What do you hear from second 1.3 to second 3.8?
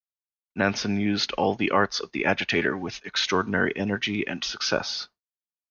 all the arts of the agitator with extraordinary